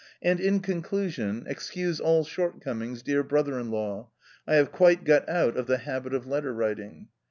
[0.23, 4.09] And, in conclusion, excuse all shortcomings, dear brother in law—
[4.47, 7.09] I have quite got out of the habit of letter writing.